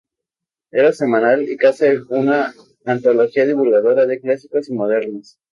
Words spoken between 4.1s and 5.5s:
clásicos y modernos.